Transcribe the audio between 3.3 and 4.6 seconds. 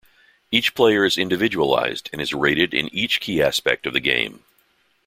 aspect of the game.